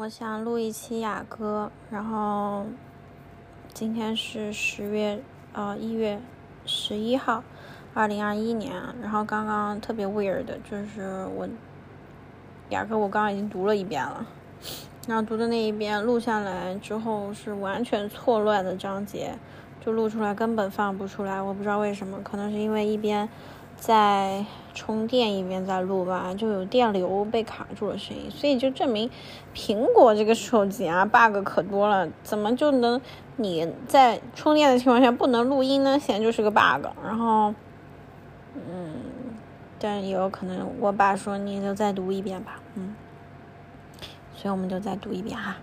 [0.00, 2.64] 我想录一期雅歌，然后
[3.74, 5.20] 今天是十月
[5.52, 6.20] 呃一月
[6.64, 7.42] 十一号，
[7.94, 8.72] 二零二一年。
[9.02, 11.48] 然后刚刚特别 weird 就是我
[12.68, 14.24] 雅歌我刚刚已经读了一遍了，
[15.08, 19.36] 然后读的那一遍录下来之后是完全错乱的章节，
[19.84, 21.42] 就录出来根本放不出来。
[21.42, 23.28] 我不知道为什么，可能是因为一边。
[23.78, 29.08] 在充电一边在录吧，就有电流被卡住了声音，所以就证明
[29.54, 33.00] 苹果这个手机啊 bug 可多了，怎么就能
[33.36, 35.98] 你在充电的情况下不能录音呢？
[35.98, 36.86] 显然就是个 bug。
[37.02, 37.54] 然后，
[38.54, 38.94] 嗯，
[39.78, 42.94] 但也有可能我爸说你就再读一遍吧，嗯，
[44.34, 45.56] 所以我们就再读一遍哈。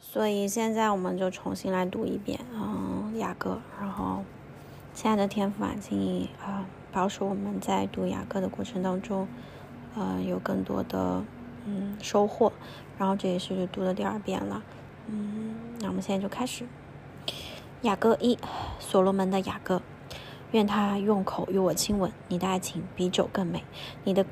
[0.00, 3.60] 所以现在我们就重新来读一遍，嗯，雅歌。
[3.80, 4.24] 然后，
[4.94, 9.26] 亲爱的天父啊，请你啊保守我们在读雅歌的过程当中，
[9.94, 11.22] 呃，有更多的
[11.66, 12.52] 嗯收获。
[12.98, 14.62] 然后这也是读的第二遍了，
[15.06, 16.66] 嗯，那我们现在就开始。
[17.82, 18.38] 雅歌一，
[18.78, 19.82] 所罗门的雅歌，
[20.52, 23.64] 愿他用口与我亲吻，你的爱情比酒更美，
[24.04, 24.24] 你的。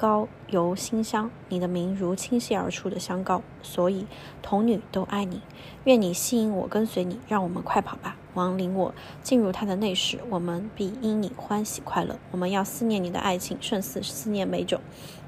[0.00, 4.06] 膏油馨香，你的名如倾泻而出的香膏，所以
[4.40, 5.42] 童女都爱你。
[5.84, 8.16] 愿你吸引我跟随你，让我们快跑吧。
[8.32, 12.18] 王领我进入他的内室，我们必因你欢喜快乐。
[12.30, 14.80] 我们要思念你的爱情，胜似思念美酒。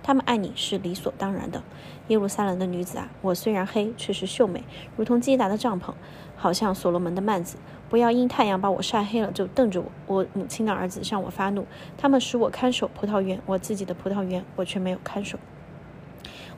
[0.03, 1.63] 他们爱你是理所当然的。
[2.09, 4.65] 耶路撒冷的女子啊，我虽然黑，却是秀美，
[4.97, 5.93] 如同基达的帐篷，
[6.37, 7.57] 好像所罗门的幔子。
[7.89, 9.91] 不要因太阳把我晒黑了就瞪着我。
[10.07, 11.67] 我母亲的儿子向我发怒，
[11.99, 15.39] 他们使我看守葡萄园，我自己的葡萄园我却没有看守。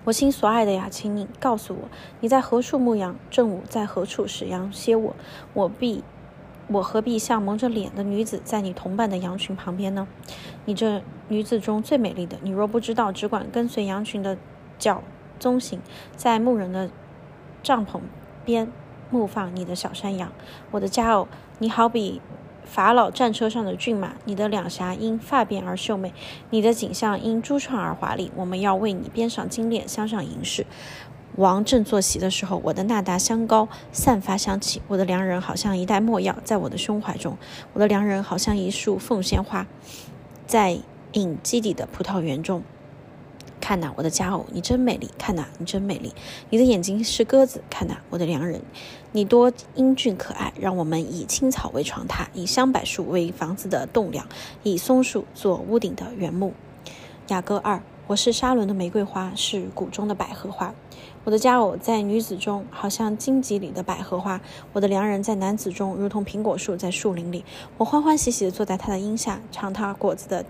[0.05, 1.89] 我心所爱的呀，请你告诉我，
[2.21, 3.17] 你在何处牧羊？
[3.31, 5.17] 正午在何处使羊歇我？
[5.55, 6.05] 我必，
[6.69, 10.07] 我何必像蒙着脸的女子在你同伴的羊群旁边呢？
[10.65, 14.37] 你这女子中最美丽的，你若不知道，只管跟随羊群的
[14.79, 15.03] 脚
[15.39, 15.81] 踪行，
[16.17, 16.91] 在牧人的
[17.63, 18.01] 帐篷
[18.45, 18.71] 边。
[19.11, 20.33] 牧放你的小山羊，
[20.73, 22.21] 我的佳偶，你好比
[22.65, 26.13] 法老战车上的骏马，你的两颊因发辫而秀美，
[26.51, 28.33] 你的颈项因珠串而华丽。
[28.35, 30.67] 我们要为你编上金链，镶上银饰。
[31.37, 37.37] 王正坐席的时候，我的那达香膏散发香气，我的良人好像一袋墨药在我的胸怀中，
[37.73, 39.67] 我的良人好像一束凤仙花，
[40.47, 40.79] 在
[41.13, 42.63] 隐基底的葡萄园中。
[43.61, 45.09] 看呐，我的佳偶，你真美丽！
[45.19, 46.13] 看呐，你真美丽！
[46.51, 47.63] 你的眼睛是鸽子。
[47.71, 48.61] 看呐，我的良人，
[49.13, 50.53] 你多英俊可爱！
[50.61, 54.27] 让我们以青草为床榻，以香柏树为房子的栋梁，
[54.63, 56.53] 以松树做屋顶的原木。
[57.29, 60.75] 雅歌二，我是沙伦的玫瑰花，是谷中的百合花。
[61.25, 64.39] 我的佳偶在女子中，好像荆棘里的百合花；
[64.73, 67.45] 我的良人在男子中，如同苹果树在树林里。
[67.79, 70.45] 我欢欢喜喜地坐在他的荫下，尝他果子的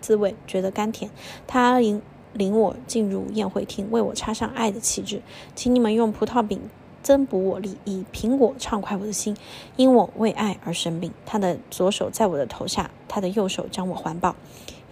[0.00, 1.10] 滋味，觉得甘甜。
[1.46, 2.00] 他引。
[2.32, 5.20] 领我进入宴会厅，为我插上爱的旗帜，
[5.56, 6.60] 请你们用葡萄饼
[7.02, 9.36] 增补我力，以苹果畅快我的心，
[9.74, 11.12] 因我为爱而生病。
[11.26, 14.36] 他的左手在我的头下，他的右手将我环抱。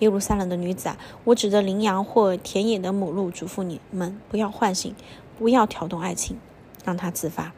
[0.01, 4.95] 耶路撒冷的女子啊，我指着羚羊或田野的母鹿嘱咐你们：不要唤醒，
[5.39, 6.39] 不要挑动爱情，
[6.85, 7.53] 让它自发。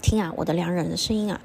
[0.00, 1.40] 听啊，我的良人的声音啊，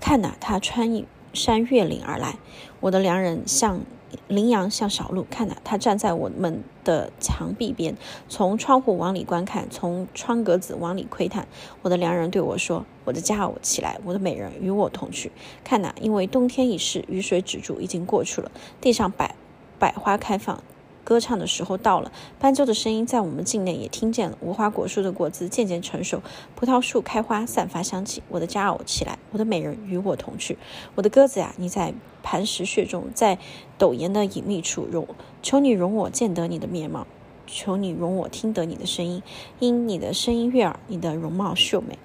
[0.00, 2.36] 看呐，他穿山越岭而来。
[2.80, 3.80] 我的良人像。
[4.26, 7.94] 羚羊像小鹿，看呐，他站在我们的墙壁边，
[8.26, 11.46] 从窗户往里观看，从窗格子往里窥探。
[11.82, 15.30] 我的良人对我说：“我的佳偶起来，我的美人与我同去。
[15.62, 19.34] 看呐，因为冬天已逝，雨水止住，已经过去了，地上百
[19.78, 20.62] 百花开放。”
[21.04, 24.36] 歌唱的时候到了，斑鸠的声音在我们境内也听见了。
[24.42, 26.20] 无花果树的果子渐渐成熟，
[26.54, 28.22] 葡萄树开花，散发香气。
[28.28, 30.58] 我的佳偶起来，我的美人与我同去。
[30.96, 33.38] 我的鸽子呀，你在磐石穴中，在
[33.78, 35.08] 陡岩的隐秘处容，
[35.42, 37.06] 求你容我见得你的面貌，
[37.46, 39.22] 求你容我听得你的声音，
[39.60, 41.98] 因你的声音悦耳，你的容貌秀美，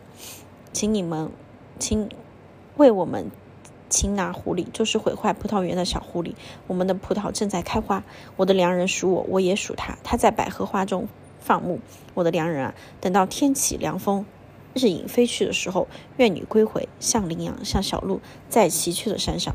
[0.71, 1.29] 请你们，
[1.77, 2.07] 请
[2.77, 3.29] 为我们。
[3.93, 6.33] 擒拿狐狸就是毁坏葡萄园的小狐狸。
[6.65, 8.03] 我们的葡萄正在开花，
[8.37, 9.99] 我的良人属我，我也属他。
[10.03, 11.07] 他在百合花中
[11.39, 11.79] 放牧。
[12.15, 14.25] 我的良人啊，等到天起凉风，
[14.73, 15.87] 日影飞去的时候，
[16.17, 18.19] 愿你归回，像羚羊，像小鹿，
[18.49, 19.53] 在崎岖的山上。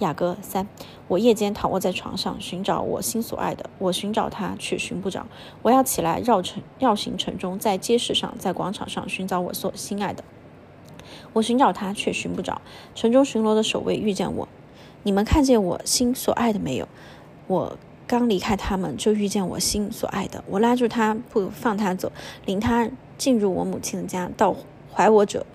[0.00, 0.68] 雅歌三，
[1.08, 5.26] 我夜间躺卧在床上，寻找我心所爱的，我寻找他，却寻不着。
[5.62, 10.22] 我要起来绕城，绕行城中，在街市上，在广场上寻找我所心爱的。
[11.32, 12.60] 我寻找他，却寻不着。
[12.94, 14.48] 城中巡逻的守卫遇见我，
[15.02, 16.88] 你们看见我心所爱的没有？
[17.46, 17.76] 我
[18.06, 20.42] 刚离开他们，就遇见我心所爱的。
[20.46, 22.12] 我拉住他，不放他走，
[22.46, 22.88] 领他
[23.18, 24.54] 进入我母亲的家，到
[24.92, 25.46] 怀我者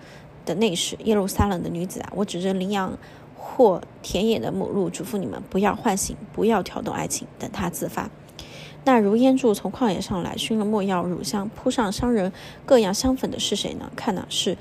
[0.45, 0.98] 的内室。
[1.04, 2.98] 耶路撒冷的女子啊，我指着羚羊
[3.36, 8.09] 或田野的母鹿，嘱咐你们不要唤醒，不要挑动爱情，等他自发。
[8.83, 12.31] 那如烟柱从旷野上来，熏了墨药乳香，铺上商人
[12.65, 13.92] 各样香粉的是谁呢？
[13.95, 14.57] 看呐，是。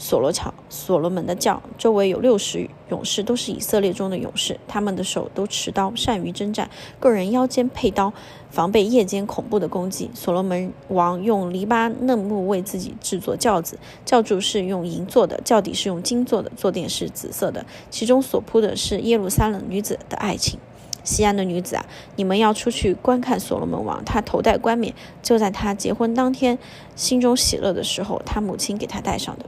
[0.00, 4.58] 所罗桥，所罗门的教，周围有六十勇士，都是以色列中的勇士。
[4.66, 6.70] 他们的手都持刀，善于征战。
[6.98, 8.14] 个人腰间佩刀，
[8.48, 10.10] 防备夜间恐怖的攻击。
[10.14, 20.58] 所罗门王用黎巴嫩木为自己制作轿子，轿柱是用银做的，轿底是用金做的，坐垫是紫色的，其中所铺的是耶路撒冷女子的爱情。
[21.04, 21.84] 西安的女子啊，
[22.16, 26.58] 你们要出去观看所罗门王，他头戴冠冕，就在他结婚当天，
[26.96, 29.44] 心中喜乐的时候，他母亲给他戴上的。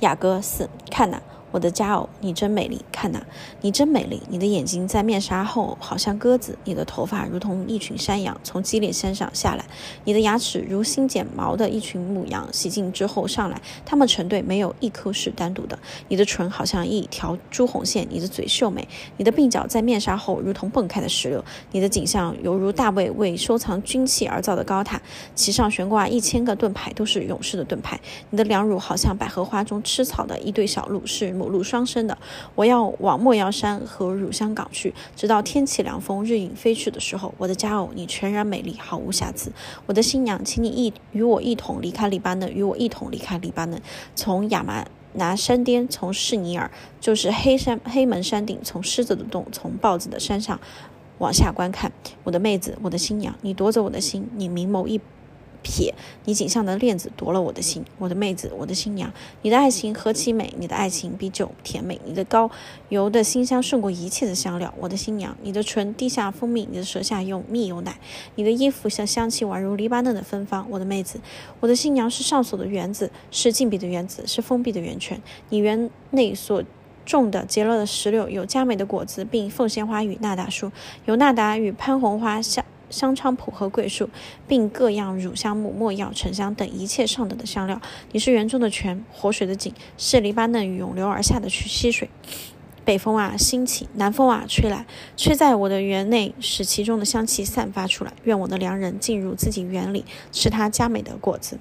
[0.00, 1.20] 雅阁四，看呐。
[1.52, 2.84] 我的佳偶，你真美丽！
[3.00, 3.22] 看呐，
[3.62, 4.20] 你真美丽！
[4.28, 9.64] 你的眼睛在面纱后好像鸽子，你的头发如同一群山羊从基列山上下来，
[10.04, 15.78] 你的牙齿如新剪毛的一群母羊洗净之后上来，它们成对，没有一颗是单独的。
[16.08, 18.86] 你的唇好像一条朱红线，你的嘴秀美，
[19.16, 21.42] 你的鬓角在面纱后如同迸开的石榴，
[21.72, 25.00] 你的景象犹如大卫为收藏军器而造的高塔，
[25.34, 27.98] 其上悬挂一千个盾牌，都是勇士的盾牌。
[28.28, 31.30] 你的两乳好像百合花中吃草的一对小鹿，是。
[31.30, 32.18] 母鹿双生的，
[32.56, 37.32] 我要往莫药山和乳香港去，直到天气凉风，日影飞去的时候。
[37.38, 39.52] 我的佳偶，你全然美丽，毫无瑕疵。
[39.86, 43.80] 我的新娘，请你一与我一同离开黎巴嫩，与我一同离开黎巴嫩，
[44.14, 44.84] 从亚麻
[45.14, 46.70] 拿山巅，从士尼尔，
[47.00, 50.60] 就是黑山黑门山顶，从狮子的洞，从豹子的山上
[51.18, 51.92] 往下观看。
[52.24, 55.00] 我的妹子，我的新娘，你夺走我的心，你明眸一。
[55.62, 59.12] 撇，你颈项的链子夺了我的心，我的妹子，我的新娘，
[59.42, 62.50] 你的爱情何其美，你的爱情比酒甜美，你的膏
[62.88, 67.98] 油的馨香胜过一切的香料，我的新娘，你的唇滴下蜂蜜，你的舌下用蜜有奶，
[68.34, 71.20] 你的衣服像香气宛如黎巴嫩的芬芳，我的妹子，
[71.60, 76.62] 我的新娘是上锁的园子，是禁闭的园子，是封闭的圆圈，你园内所
[77.04, 80.70] 种的结了的石榴有佳美的果子，并凤仙花与纳达树，
[81.06, 82.64] 有纳达与潘红花香。
[82.90, 84.10] 香菖蒲和桂树，
[84.46, 87.80] 并各样乳香木、没药、沉香等一切上等的香料。
[88.12, 92.10] 你是园中的泉，活水的井，是黎巴嫩涌流而下的去溪水。
[92.84, 98.12] 北风啊，兴起；南风啊，吹来，吹在我的园内，使其中的香气散发出来。
[98.24, 101.58] 愿我的良人进入自己园里，吃他佳美的果子。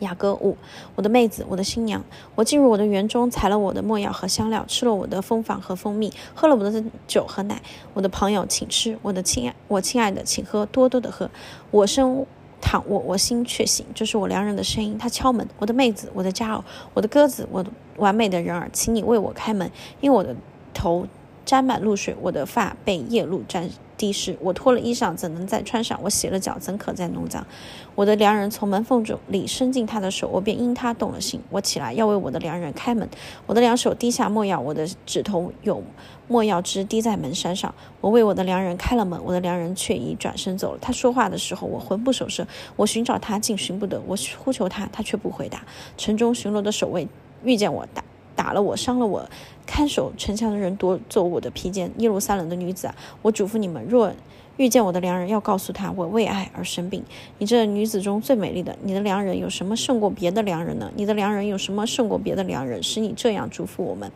[0.00, 0.56] 雅歌五，
[0.96, 2.04] 我的妹子，我的新娘，
[2.34, 7.62] 我进入我的园中，采了我的墨药和香料，吃了我的蜂房和蜂蜜，喝了我的酒和奶。
[7.94, 11.30] 我的朋友，请吃；我的亲爱，我亲爱的，请喝，多多的喝。
[11.70, 12.26] 我身
[12.60, 13.86] 躺卧，我心却醒。
[13.94, 15.46] 这是我良人的声音，他敲门。
[15.58, 16.64] 我的妹子，我的佳偶，
[16.94, 19.70] 我的鸽子，我的完美的人儿，请你为我开门，
[20.00, 20.34] 因为我的
[20.74, 21.06] 头
[21.44, 23.68] 沾满露水，我的发被夜露沾。
[24.00, 26.00] 地势，我脱了衣裳，怎能再穿上？
[26.02, 27.46] 我洗了脚，怎可再弄脏？
[27.94, 31.38] 我的良人从门缝中里伸进他的手，我便因他动了心。
[31.50, 33.06] 我起来要为我的良人开门，
[33.46, 35.82] 我的两手滴下墨药，我的指头有
[36.26, 37.74] 墨药汁滴在门山上。
[38.00, 40.78] 我为我的良人开了门，我的良人却已转身走了。
[40.80, 42.46] 他说话的时候，我魂不守舍，
[42.76, 45.62] 我寻找他，竟寻不得；我呼求他，他却不回答。
[45.98, 47.06] 城中巡逻的守卫
[47.44, 48.02] 遇见我，打
[48.40, 49.28] 打了我，伤了我。
[49.66, 54.10] 看守城墙的人夺走我的披肩，耶路撒冷的女子啊，我嘱咐你们，若
[54.56, 57.04] 遇见我的良人，要告诉他，我为爱而生病。
[57.36, 60.90] 你这女子中最美丽的，你的良人有什么胜过别的良人呢？
[60.96, 64.10] 你的良人有什么胜过别的良人，使你这样嘱咐我们？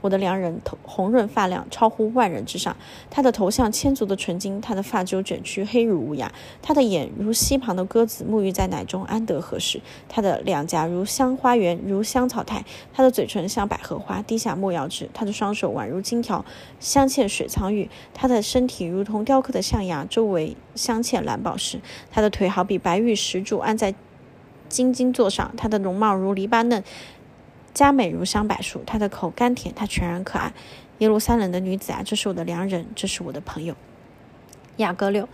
[0.00, 2.76] 我的良人头红润发亮，超乎万人之上。
[3.10, 6.32] 他的头像千足的纯金，他的发揪卷曲，黑如乌鸦。
[6.62, 9.80] 他的眼如溪旁的鸽子，沐浴在奶中，安得何时？
[10.08, 12.64] 他的两颊如香花园，如香草台。
[12.92, 15.08] 他的嘴唇像百合花，滴下没药汁。
[15.12, 16.44] 他的双手宛如金条，
[16.78, 17.90] 镶嵌水苍玉。
[18.14, 21.80] 他的身体如同雕刻的象牙，周围镶嵌蓝宝石。
[22.10, 23.94] 他的腿好比白玉石柱安在
[24.68, 25.52] 金金座上。
[25.56, 26.84] 他的容貌如黎巴嫩。
[27.78, 30.52] 佳美如香柏树，她的口甘甜，她全然可爱。
[30.98, 33.76] 耶路撒冷的女子啊，这是我的良人，这是我的朋友。
[34.78, 35.28] 雅各六，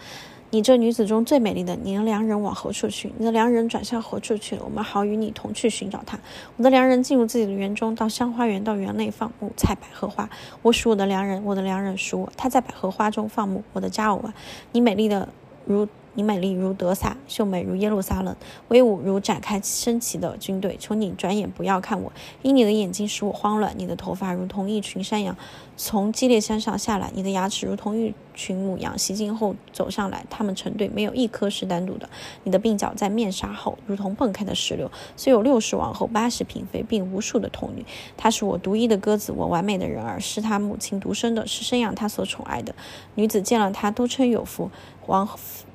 [0.51, 3.11] 你这女子中最美丽的，你的良人往何处去？
[3.17, 4.63] 你的良人转向何处去了？
[4.63, 6.21] 我们好与你同去寻找他。
[6.59, 10.29] 我的良人进入自己的园中，到香花园，到园内放牧，采百合花。
[10.61, 13.65] 我属我的良人，我的良人属我，他在百合花中放牧。
[13.73, 14.35] 我的佳偶啊，
[14.73, 15.31] 你美丽的
[15.65, 15.89] 如。
[16.15, 18.35] 你美丽如德撒，秀美如耶路撒冷，
[18.69, 20.77] 威武如展开升旗的军队。
[20.79, 23.75] 求你转眼不要看我，因你的眼睛使我慌乱。
[23.77, 25.37] 你的头发如同一群山羊
[25.77, 32.09] 从基列山上下来，你的牙齿如同一群母羊袭境后走上来，它们成对，没有一颗是单独的。
[32.45, 37.85] 你的鬓角在面纱后如同迸开的石榴，虽有六十王后、八十嫔妃，并无数的童女。
[38.17, 42.75] 她是我独一的鸽子，我完美的人儿，是她母亲独生的，是生养她所宠爱的。
[43.17, 44.71] 女子见了她都称有福，
[45.07, 45.29] 王。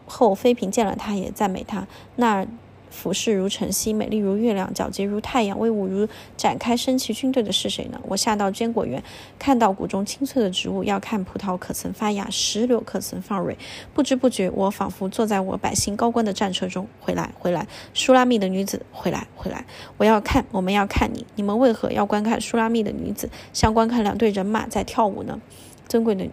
[0.09, 1.87] 后妃嫔见了他，也赞美他。
[2.15, 2.45] 那
[2.89, 8.01] 俯视如晨曦，美丽如月亮，皎洁如太阳，威武如展开升旗军队的是谁呢？
[8.07, 9.01] 我下到坚果园，
[9.37, 13.55] 看到谷中青翠的植物，要看葡萄可曾发芽，石榴可曾放蕊。
[13.93, 16.87] 不知不觉，我仿佛坐在我百姓高官的战车中。
[16.99, 19.63] 回来，回来，舒拉密的女子，回来，回来！
[19.97, 21.23] 我要看，我们要看你。
[21.35, 25.39] 你们为何要观看舒拉密的女子，像观看两队人马在跳舞呢？
[25.87, 26.27] 尊贵的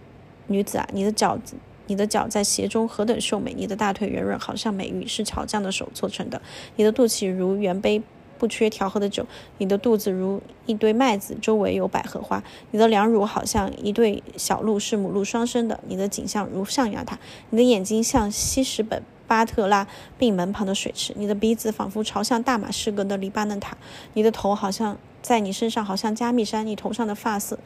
[0.47, 1.37] 女子啊，你的脚。
[1.87, 3.53] 你的脚在鞋中何等秀美！
[3.53, 6.41] 你的大腿圆润，好像美玉，是巧匠的手做成的。
[6.75, 8.01] 你的肚脐如圆杯，
[8.37, 9.25] 不缺调和的酒。
[9.57, 12.43] 你的肚子如一堆麦子，周围有百合花。
[12.71, 15.79] 你的两乳好像一对小鹿，是母鹿双生的。
[15.87, 17.17] 你的颈项如象牙塔，
[17.49, 21.13] 你的眼睛像西什本巴特拉病门旁的水池。
[21.17, 23.75] 你的鼻子仿佛朝向大马士革的黎巴嫩塔。
[24.13, 26.67] 你的头好像在你身上，好像加密山。
[26.67, 27.57] 你头上的发色。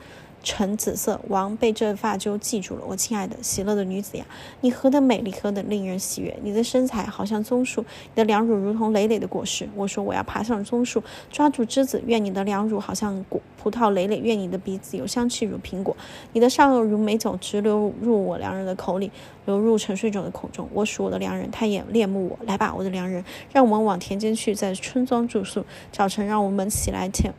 [0.44, 2.82] 橙紫色，王被这发揪记住了。
[2.88, 4.26] 我亲爱的、喜乐的女子呀，
[4.62, 6.36] 你何等美丽，何等令人喜悦！
[6.44, 9.70] 你的身材好像棕树，你的两乳如同累累的果实。
[9.76, 12.02] 我说我要爬上棕树，抓住枝子。
[12.06, 15.96] 愿你的两乳好像果葡萄累累，愿你的鼻子有香气如苹果，
[16.34, 19.12] 你的上颚如美酒直流入我良人的口里，
[19.46, 20.68] 流入沉睡者的口中。
[20.74, 22.40] 我属我的良人，他也恋慕我。
[22.46, 25.64] 来吧，我的良人，让我们往田间去，在村庄住宿。
[25.92, 27.32] 早晨，让我们起来前。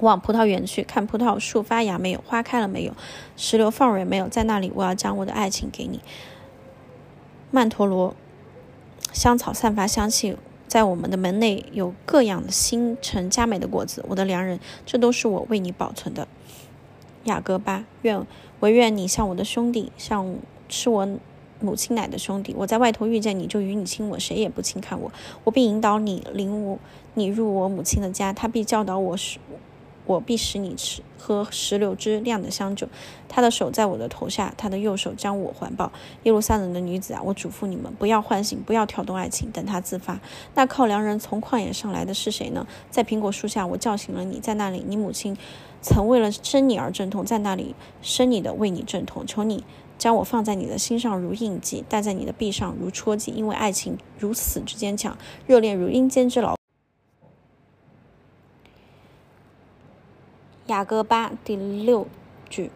[0.00, 2.92] 往葡萄园去看葡萄树发芽没有，花开了没有，
[3.36, 6.00] 石榴放蕊没有，在那里我要将我的爱情给你。
[7.50, 8.14] 曼陀罗
[9.12, 10.36] 香草散发香气，
[10.66, 16.26] 在我们的门内有各样的星辰佳美的果子，我的良人，这都是我为你保存的。
[17.24, 18.26] 雅各巴，愿
[18.60, 20.36] 唯愿你像我的兄弟，像
[20.68, 21.08] 吃我
[21.60, 22.54] 母亲奶的兄弟。
[22.58, 25.12] 我在外头遇见你就与你亲吻，谁也不轻看我，
[25.44, 26.78] 我必引导你领我
[27.14, 29.38] 你入我母亲的家，他必教导我是。
[30.06, 32.86] 我必使你吃喝石榴汁酿的香酒。
[33.28, 35.90] 他的手在我的头下，他的右手将我环抱。
[36.24, 40.20] 耶路撒冷的女子啊，我嘱咐你们，不要唤醒，不要挑动爱情，等他自发。
[40.54, 42.66] 那靠良人从旷野上来的是谁呢？
[42.90, 45.36] 在苹果树下，我叫醒了你，在那里，你母亲
[45.80, 49.26] 曾为了生你而阵痛，在那里生你的为你阵痛。
[49.26, 49.64] 求你
[49.96, 56.54] 将我放在你的心上如印记，戴在你的臂上如戳记，因为爱情如此之坚强，热恋如阴间之牢。
[60.68, 62.06] 雅各巴第六
[62.48, 62.70] 句，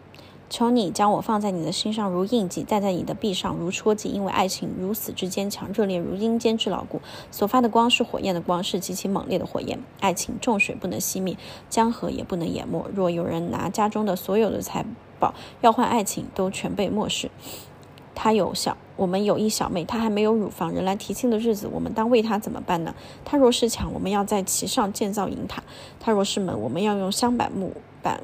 [0.47, 7.01] 求你将我放在你的心上如印记，戴在你的臂上如戳记，因为爱情如此之坚强，热烈如阴间之牢固。
[7.31, 9.79] 所发的光是火焰的光，是极其猛烈的火焰。
[10.01, 11.35] 爱情重水不能熄灭，
[11.67, 12.87] 江河也不能淹没。
[12.93, 14.85] 若有人拿家中的所有的财
[15.19, 17.31] 宝要换爱情，都全被漠视。
[18.13, 22.93] 他有小，我们有一小妹，她还没有乳房，人来提亲的日子，我们当为她怎么办呢？
[23.23, 25.63] 她若是墙，我们要在其上建造银塔；
[26.01, 27.71] 她若是门，我们要用香板木
[28.03, 28.19] 板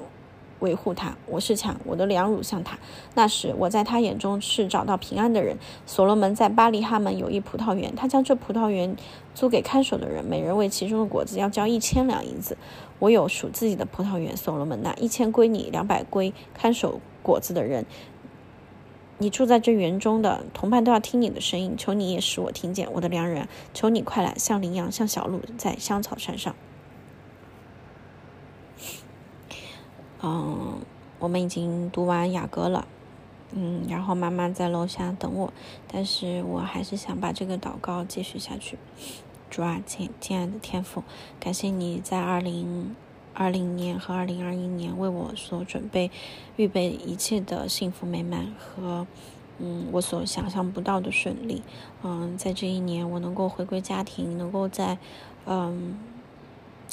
[0.60, 1.16] 维护她。
[1.28, 2.78] 我是墙，我的两乳像塔。
[3.14, 5.58] 那时我在她眼中是找到平安的人。
[5.86, 8.98] 所罗门在巴黎哈门有一葡萄园，他将这葡萄园
[9.34, 12.58] 租给看守的人，每人为其中的果子要交一千两银子。
[13.00, 17.86] 我有属自己的葡萄园，所罗门那一千归你，两百归看守果子的人。
[19.18, 26.54] 你住在这园中的同伴都要听你的声音，求你也使我听见，我的良人，求你快来，像羚羊，像小鹿，在香草山上。
[30.22, 30.80] 嗯，
[31.20, 32.88] 我们已经读完雅歌了，
[33.52, 35.54] 嗯，然后妈妈在楼下等我，
[35.88, 38.78] 但是我还是想把这个祷告继续下去。
[39.50, 41.04] 主啊，亲亲爱的天父，
[41.40, 42.96] 感谢你在二零。
[43.36, 46.10] 二零年和二零二一年为我所准备、
[46.56, 49.06] 预备一切的幸福美满和，
[49.60, 51.62] 嗯，我所想象不到的顺利。
[52.02, 54.98] 嗯，在这一年，我能够回归家庭，能够在，
[55.46, 56.00] 嗯，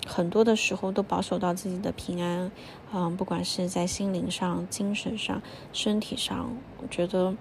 [0.04, 2.50] 很多的时候都保守到自己的平安。
[2.92, 5.40] 嗯，不管是在心灵上、精神上、
[5.72, 6.50] 身体上，
[6.82, 7.36] 我觉得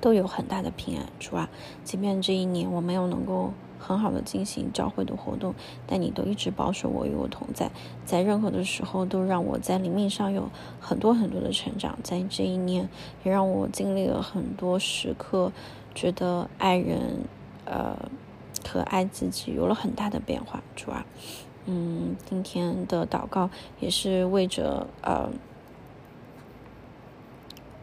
[0.00, 1.50] 都有很大的平安，主啊。
[1.84, 3.52] 即便这一年我没有能够。
[3.78, 5.54] 很好的进行教会的活动，
[5.86, 7.70] 但你都一直保守我与我同在，
[8.04, 11.98] 在任何的时候都让我在灵命上有很多很多的成长。
[12.02, 12.88] 在这一年，
[13.24, 15.52] 也让我经历了很多时刻，
[15.94, 17.24] 觉得爱人，
[17.64, 17.96] 呃，
[18.68, 20.62] 和爱自己有了很大的变化。
[20.74, 21.06] 主啊，
[21.66, 23.48] 嗯，今天的祷告
[23.80, 25.30] 也是为着呃，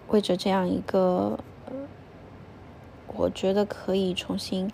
[0.10, 1.40] 为着这样一个，
[3.08, 4.70] 我觉得可以重新。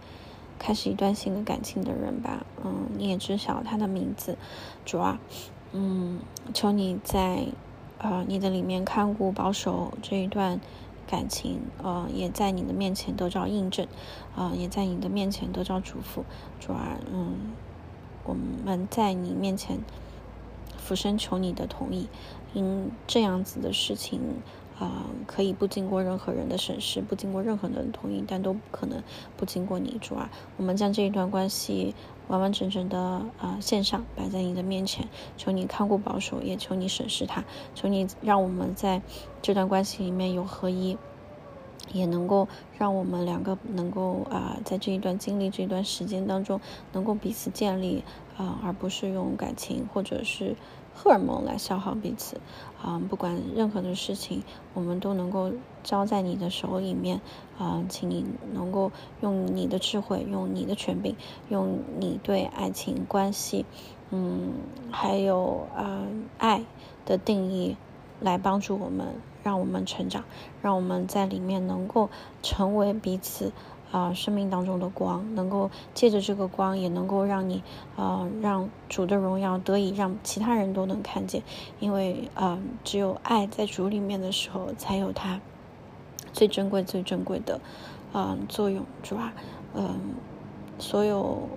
[0.62, 4.38] 开始一段新的感情的人吧，嗯，你也知晓他的名字，
[4.86, 5.20] 主啊，
[5.72, 6.20] 嗯，
[6.54, 7.48] 求你在，
[7.98, 10.62] 呃，你的里面看顾保守这一段
[11.08, 13.88] 感情，呃，也在你的面前得到印证，
[14.36, 16.24] 呃，也在你的面前得到祝福，
[16.60, 17.34] 主啊，嗯，
[18.24, 19.80] 我们在你面前
[20.78, 22.08] 俯身求你的同意，
[22.54, 24.22] 因这样子的事情，
[24.82, 24.92] 呃，
[25.28, 29.04] 可以不经过任何人的审视，不经过任何人的同意，但都不可能
[29.38, 30.32] 不经过你主啊。
[30.58, 31.94] 我们将这一段关系
[32.28, 35.08] 完完整整的呃献上，摆在你的面前，
[35.38, 37.46] 求你看顾保守，也求你审视他，
[37.76, 39.04] 求你让我们在
[39.44, 40.98] 这段关系里面有合一。
[41.94, 42.48] 也能够
[42.78, 46.62] 让我们两个能够啊，在这一段经历、这段时间当中，
[46.94, 48.02] 能够彼此建立
[48.38, 50.56] 啊，而不是用感情或者是
[50.94, 52.40] 荷尔蒙来消耗彼此
[52.82, 53.02] 啊。
[53.10, 54.44] 不管任何的事情，
[54.74, 55.52] 我们都能够
[55.84, 57.22] 交在你的手里面
[57.58, 61.16] 啊，请你能够用你的智慧、用你的权柄、
[61.50, 63.66] 用你对爱情关系，
[64.10, 64.54] 嗯，
[64.92, 66.06] 还有啊
[66.38, 66.64] 爱
[67.06, 67.78] 的定义
[68.20, 69.16] 来帮助我们。
[69.44, 70.24] 让我们成长，
[70.62, 72.12] 让我们在里面能够
[72.44, 73.52] 成为彼此
[73.92, 77.62] 啊生命当中的光，能够借着这个光，也能够让你
[77.96, 81.44] 啊让主的荣耀得以让其他人都能看见，
[81.80, 85.40] 因为啊只有爱在主里面的时候，才有它
[86.34, 87.60] 最珍贵、最珍贵的
[88.14, 89.34] 啊作用，主啊，
[89.76, 89.96] 嗯，
[90.80, 91.50] 所有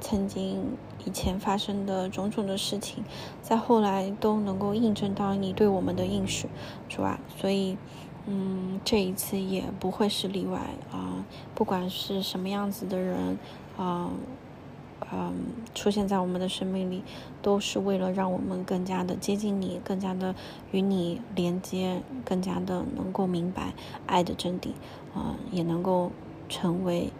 [0.00, 0.76] 曾经。
[1.06, 3.02] 以前发生的种种的事情，
[3.40, 6.46] 在后来都能够印证到你对我们的应许，
[6.90, 7.18] 是吧？
[7.38, 7.78] 所以，
[8.32, 10.60] 嗯，这一次也不会是例外
[10.92, 11.24] 啊！
[11.52, 13.36] 不管是什么样子的人，
[13.76, 14.08] 啊，
[15.12, 15.34] 嗯，
[15.74, 17.02] 出现在我们的生命里，
[17.42, 20.36] 都是为了让我们更加的接近你，更加的
[20.70, 23.74] 与你连接，更加的能够明白
[24.06, 24.68] 爱的真谛，
[25.12, 26.12] 啊，也能够
[26.48, 27.10] 成为。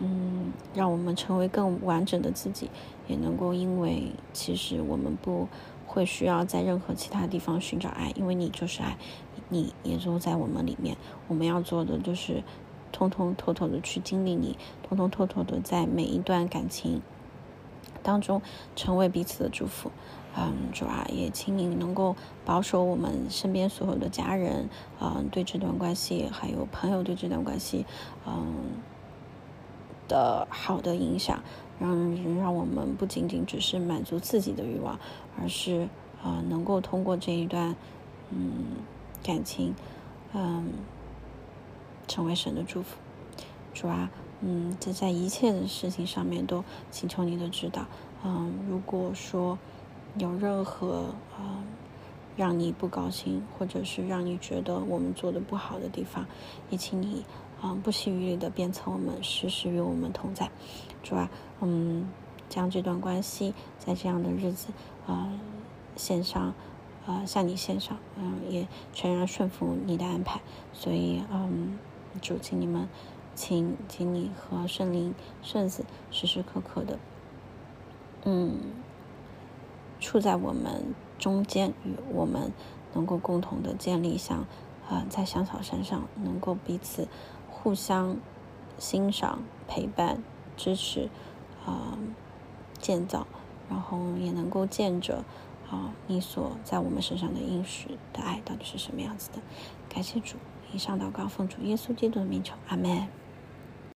[0.00, 2.70] 嗯，让我们成为更完整的自己，
[3.08, 5.48] 也能够因为其实我们不
[5.88, 8.96] 会需要在任何其他地方寻找爱，因为你就是爱，
[9.48, 10.96] 你也就在我们里面。
[11.28, 12.42] 我们要做的就是
[12.92, 17.00] 通通透透的去经历你，通通透透的在每一段感情
[18.02, 18.42] 当中
[18.76, 19.90] 成为彼此的祝福。
[20.36, 22.14] 嗯，主啊，也请你能够
[22.44, 24.68] 保守我们身边所有的家人，
[25.00, 27.86] 嗯，对这段关系还有朋友对这段关系，
[28.26, 28.82] 嗯。
[30.08, 31.38] 的好的影响，
[31.78, 34.98] 让让我们不仅仅只是满足自己的欲望，
[35.38, 35.86] 而是
[36.22, 37.76] 啊能够通过这一段
[38.30, 38.78] 嗯
[39.22, 39.74] 感情
[40.32, 40.72] 嗯
[42.06, 42.96] 成为神的祝福。
[43.74, 44.10] 主啊，
[44.40, 47.86] 嗯，这在一切的事情上面都请求你的指导。
[48.24, 49.58] 嗯，如果说
[50.16, 51.62] 有任何啊
[52.36, 56.26] 让你不高兴，或者是让你觉得我们做的不好的地方，
[56.70, 57.24] 也请你。
[57.60, 60.48] 啊，不惜余力的鞭策我们，时时与我们同在，
[61.02, 61.28] 主啊，
[61.60, 62.08] 嗯，
[62.48, 64.68] 将这段关系在这样的日子
[65.08, 65.28] 啊
[65.96, 66.54] 献上，
[67.08, 70.40] 啊向你献上，嗯，也全然顺服你的安排。
[70.72, 71.78] 所以，嗯，
[72.20, 72.86] 主，请你们，
[73.34, 76.98] 请，请你和圣灵、圣子时时刻刻的，
[78.24, 78.58] 嗯，
[79.98, 82.52] 处在我们中间，与我们
[82.92, 84.44] 能够共同的建立像，
[84.88, 87.08] 啊，在香草山上能够彼此。
[87.50, 88.16] 互相
[88.78, 90.22] 欣赏、陪伴、
[90.56, 91.08] 支持，
[91.66, 91.98] 啊，
[92.78, 93.26] 建造，
[93.68, 95.24] 然后也能够见着
[95.70, 99.38] 啊，你所在我们身上的应许的爱到底是什么样子的？
[99.88, 100.36] 感谢主，
[100.72, 103.06] 以上祷告奉主耶稣基督的名求，阿门。